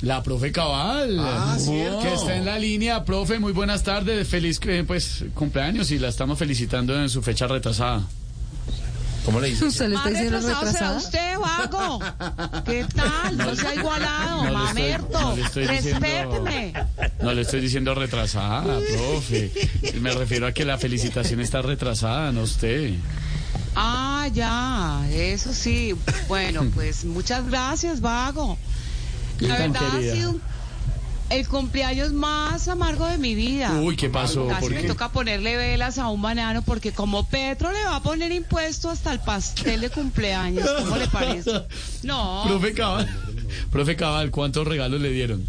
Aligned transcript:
La 0.00 0.22
profe 0.22 0.52
Cabal, 0.52 1.18
Ah, 1.20 1.54
que 1.60 2.14
está 2.14 2.34
en 2.34 2.46
la 2.46 2.58
línea. 2.58 3.04
Profe, 3.04 3.38
muy 3.38 3.52
buenas 3.52 3.82
tardes, 3.82 4.26
feliz 4.26 4.58
eh, 4.64 4.84
pues 4.86 5.26
cumpleaños 5.34 5.90
y 5.90 5.98
la 5.98 6.08
estamos 6.08 6.38
felicitando 6.38 6.98
en 6.98 7.10
su 7.10 7.20
fecha 7.20 7.46
retrasada. 7.46 8.00
¿Cómo 9.26 9.38
le 9.38 9.48
dice? 9.50 9.66
¿Usted 9.66 9.88
le 9.90 9.96
está 9.96 10.08
diciendo 10.08 10.38
retrasado 10.40 10.96
usted, 10.96 11.38
vago. 11.38 11.98
¿Qué 12.64 12.86
tal? 12.94 13.36
No 13.36 13.54
se 13.54 13.66
ha 13.68 13.74
igualado, 13.74 14.44
No 14.44 14.48
estoy- 14.48 14.82
mamerto. 14.82 15.20
no 15.20 15.36
le 15.36 15.42
estoy 15.42 15.66
diciendo- 15.66 16.00
Respéteme. 16.00 16.72
No 17.20 17.34
le 17.34 17.42
estoy 17.42 17.60
diciendo 17.60 17.94
retrasada, 17.94 18.78
profe. 18.80 19.52
Me 20.00 20.10
refiero 20.12 20.46
a 20.46 20.52
que 20.52 20.64
la 20.64 20.78
felicitación 20.78 21.40
está 21.42 21.60
retrasada, 21.60 22.32
no 22.32 22.44
usted. 22.44 22.94
Ah, 23.74 24.26
ya, 24.32 25.06
eso 25.12 25.52
sí. 25.52 25.94
Bueno, 26.28 26.64
pues 26.74 27.04
muchas 27.04 27.46
gracias, 27.46 28.00
vago. 28.00 28.56
¿Qué 29.38 29.46
La 29.48 29.58
tan 29.58 29.72
verdad 29.72 29.96
ha 29.96 30.00
sido 30.14 30.36
el 31.28 31.48
cumpleaños 31.48 32.12
más 32.12 32.68
amargo 32.68 33.04
de 33.06 33.18
mi 33.18 33.34
vida. 33.34 33.72
Uy, 33.80 33.96
¿qué 33.96 34.08
pasó? 34.08 34.46
Casi 34.46 34.60
¿Por 34.60 34.70
me 34.74 34.82
qué? 34.82 34.86
toca 34.86 35.10
ponerle 35.10 35.56
velas 35.56 35.98
a 35.98 36.08
un 36.08 36.22
banano 36.22 36.62
porque 36.62 36.92
como 36.92 37.26
Petro 37.28 37.72
le 37.72 37.84
va 37.84 37.96
a 37.96 38.02
poner 38.02 38.30
impuesto 38.32 38.88
hasta 38.90 39.12
el 39.12 39.18
pastel 39.20 39.80
de 39.80 39.90
cumpleaños, 39.90 40.68
¿cómo 40.78 40.96
le 40.96 41.08
parece? 41.08 41.50
No, 42.04 42.44
Profe 42.46 42.72
Cabal, 42.74 43.08
profe 43.72 43.96
Cabal, 43.96 44.30
¿cuántos 44.30 44.66
regalos 44.68 45.00
le 45.00 45.10
dieron? 45.10 45.44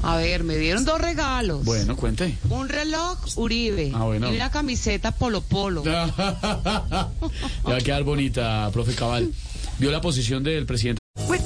a 0.00 0.16
ver, 0.16 0.44
me 0.44 0.56
dieron 0.56 0.84
dos 0.84 1.00
regalos. 1.00 1.64
Bueno, 1.64 1.96
cuente. 1.96 2.38
Un 2.50 2.68
reloj 2.68 3.18
Uribe 3.36 3.90
Ah, 3.94 4.04
bueno. 4.04 4.32
y 4.32 4.36
una 4.36 4.48
camiseta 4.50 5.10
Polo 5.10 5.42
Polo. 5.42 5.82
Le 5.84 5.90
va 5.92 7.76
a 7.76 7.80
quedar 7.84 8.04
bonita, 8.04 8.70
profe 8.72 8.94
Cabal. 8.94 9.30
¿Vio 9.78 9.90
la 9.90 10.00
posición 10.00 10.42
del 10.44 10.66
presidente? 10.66 11.00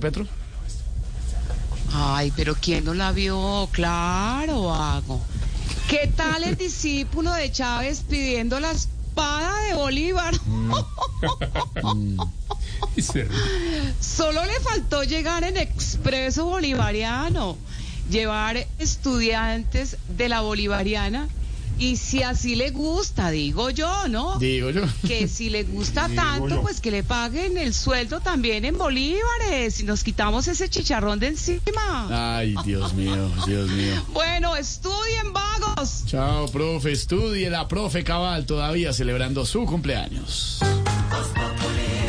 Petro? 0.00 0.26
Ay, 1.92 2.32
pero 2.36 2.54
¿quién 2.54 2.84
no 2.84 2.94
la 2.94 3.12
vio? 3.12 3.68
Claro, 3.72 4.64
vago. 4.64 5.20
¿Qué 5.88 6.10
tal 6.16 6.44
el 6.44 6.56
discípulo 6.56 7.32
de 7.32 7.50
Chávez 7.50 8.04
pidiendo 8.08 8.60
la 8.60 8.70
espada 8.70 9.60
de 9.64 9.74
Bolívar? 9.74 10.34
Solo 14.00 14.44
le 14.44 14.60
faltó 14.60 15.02
llegar 15.02 15.44
en 15.44 15.56
expreso 15.56 16.44
bolivariano, 16.46 17.56
llevar 18.08 18.66
estudiantes 18.78 19.96
de 20.16 20.28
la 20.28 20.40
bolivariana 20.40 21.28
y 21.80 21.96
si 21.96 22.22
así 22.22 22.54
le 22.54 22.70
gusta, 22.70 23.30
digo 23.30 23.70
yo, 23.70 24.06
¿no? 24.08 24.38
Digo 24.38 24.70
yo. 24.70 24.82
que 25.06 25.26
si 25.26 25.48
le 25.48 25.64
gusta 25.64 26.08
tanto, 26.14 26.60
pues 26.60 26.80
que 26.80 26.90
le 26.90 27.02
paguen 27.02 27.56
el 27.56 27.72
sueldo 27.74 28.20
también 28.20 28.64
en 28.66 28.76
bolívares 28.76 29.80
y 29.80 29.84
nos 29.84 30.04
quitamos 30.04 30.46
ese 30.46 30.68
chicharrón 30.68 31.18
de 31.18 31.28
encima. 31.28 32.36
Ay, 32.36 32.54
Dios 32.64 32.92
mío, 33.00 33.30
Dios 33.46 33.70
mío. 33.70 34.04
Bueno, 34.12 34.56
estudien 34.56 35.32
vagos. 35.32 36.04
Chao, 36.06 36.46
profe. 36.48 36.92
Estudie 36.92 37.48
la 37.48 37.66
profe 37.66 38.04
Cabal 38.04 38.44
todavía 38.44 38.92
celebrando 38.92 39.46
su 39.46 39.64
cumpleaños. 39.64 40.60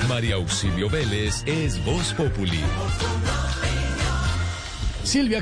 María 0.09 0.35
Auxilio 0.35 0.89
Vélez 0.89 1.43
es 1.45 1.83
Voz 1.85 2.13
Populi. 2.13 2.59
Silvia, 5.03 5.41